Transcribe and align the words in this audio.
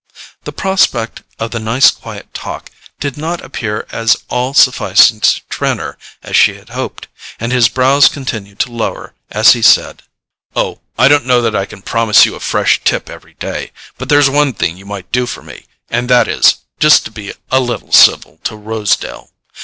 The 0.45 0.51
prospect 0.51 1.21
of 1.37 1.51
the 1.51 1.59
nice 1.59 1.91
quiet 1.91 2.33
talk 2.33 2.71
did 2.99 3.17
not 3.17 3.45
appear 3.45 3.85
as 3.91 4.17
all 4.29 4.55
sufficing 4.55 5.19
to 5.19 5.41
Trenor 5.47 5.95
as 6.23 6.35
she 6.35 6.55
had 6.55 6.69
hoped, 6.69 7.07
and 7.39 7.51
his 7.51 7.69
brows 7.69 8.07
continued 8.07 8.57
to 8.61 8.71
lower 8.71 9.13
as 9.29 9.53
he 9.53 9.61
said: 9.61 10.01
"Oh, 10.55 10.79
I 10.97 11.07
don't 11.07 11.27
know 11.27 11.43
that 11.43 11.55
I 11.55 11.67
can 11.67 11.83
promise 11.83 12.25
you 12.25 12.33
a 12.33 12.39
fresh 12.39 12.81
tip 12.83 13.11
every 13.11 13.35
day. 13.35 13.71
But 13.99 14.09
there's 14.09 14.27
one 14.27 14.53
thing 14.53 14.75
you 14.75 14.87
might 14.87 15.11
do 15.11 15.27
for 15.27 15.43
me; 15.43 15.67
and 15.87 16.09
that 16.09 16.27
is, 16.27 16.55
just 16.79 17.05
to 17.05 17.11
be 17.11 17.33
a 17.51 17.59
little 17.59 17.91
civil 17.91 18.39
to 18.45 18.55
Rosedale. 18.55 19.29